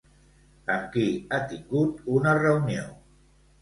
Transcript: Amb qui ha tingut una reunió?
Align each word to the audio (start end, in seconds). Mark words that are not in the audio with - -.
Amb 0.77 0.87
qui 0.95 1.05
ha 1.37 1.43
tingut 1.53 2.05
una 2.19 2.37
reunió? 2.43 2.93